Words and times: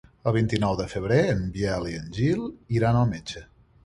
El 0.29 0.33
vint-i-nou 0.35 0.77
de 0.77 0.85
febrer 0.93 1.19
en 1.33 1.43
Biel 1.57 1.85
i 1.89 1.93
en 1.97 2.07
Gil 2.15 2.41
iran 2.79 2.99
al 3.03 3.07
metge. 3.13 3.45